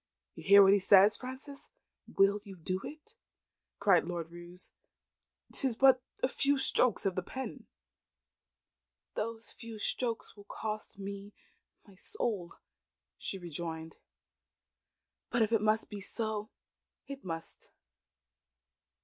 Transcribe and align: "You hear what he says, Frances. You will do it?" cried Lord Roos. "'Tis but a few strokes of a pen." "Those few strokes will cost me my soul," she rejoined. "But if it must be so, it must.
"You 0.33 0.43
hear 0.43 0.63
what 0.63 0.73
he 0.73 0.79
says, 0.79 1.15
Frances. 1.15 1.69
You 2.07 2.15
will 2.17 2.39
do 2.39 2.81
it?" 2.83 3.13
cried 3.77 4.03
Lord 4.05 4.31
Roos. 4.31 4.71
"'Tis 5.53 5.75
but 5.77 6.01
a 6.23 6.27
few 6.27 6.57
strokes 6.57 7.05
of 7.05 7.15
a 7.19 7.21
pen." 7.21 7.67
"Those 9.13 9.51
few 9.51 9.77
strokes 9.77 10.35
will 10.35 10.45
cost 10.49 10.97
me 10.97 11.33
my 11.85 11.93
soul," 11.97 12.55
she 13.19 13.37
rejoined. 13.37 13.97
"But 15.29 15.43
if 15.43 15.51
it 15.51 15.61
must 15.61 15.87
be 15.91 16.01
so, 16.01 16.49
it 17.05 17.23
must. 17.23 17.69